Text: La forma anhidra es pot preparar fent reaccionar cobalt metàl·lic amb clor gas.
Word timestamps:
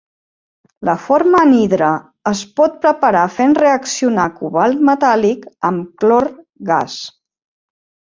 La 0.87 0.95
forma 1.03 1.41
anhidra 1.47 1.89
es 2.31 2.41
pot 2.61 2.81
preparar 2.87 3.27
fent 3.37 3.55
reaccionar 3.61 4.27
cobalt 4.41 4.85
metàl·lic 4.91 5.49
amb 5.73 6.05
clor 6.05 6.31
gas. 6.75 7.03